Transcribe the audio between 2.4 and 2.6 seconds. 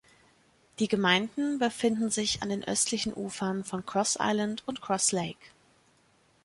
an